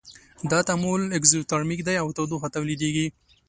دا 0.51 0.59
تعامل 0.69 1.01
اکزوترمیک 1.17 1.79
دی 1.87 1.95
او 2.03 2.07
تودوخه 2.17 2.47
تولیدیږي. 2.55 3.07